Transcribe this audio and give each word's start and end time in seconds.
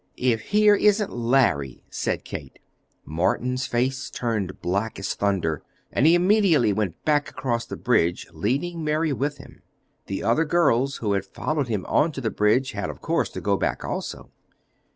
"If 0.17 0.41
here 0.45 0.73
isn't 0.75 1.11
Larry!" 1.13 1.83
said 1.91 2.23
Kate. 2.25 2.57
Morton's 3.05 3.67
face 3.67 4.09
turned 4.09 4.49
as 4.49 4.57
black 4.57 4.97
as 4.97 5.13
thunder, 5.13 5.61
but 5.93 6.05
he 6.07 6.15
immediately 6.15 6.73
went 6.73 7.05
back 7.05 7.29
across 7.29 7.67
the 7.67 7.77
bridge, 7.77 8.25
leading 8.33 8.83
Mary 8.83 9.13
with 9.13 9.37
him. 9.37 9.61
The 10.07 10.23
other 10.23 10.43
girls, 10.43 10.97
who 11.05 11.13
had 11.13 11.23
followed 11.23 11.67
him 11.67 11.85
on 11.85 12.11
to 12.13 12.19
the 12.21 12.31
bridge, 12.31 12.71
had 12.71 12.89
of 12.89 12.99
course 12.99 13.29
to 13.29 13.41
go 13.41 13.57
back 13.57 13.85
also. 13.85 14.31